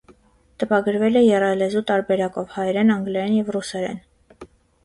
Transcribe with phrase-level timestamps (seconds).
[0.61, 4.01] Տպագրվել է եռալեզու տարբերակով՝ հայերեն, անգլերեն և ռուսերեն։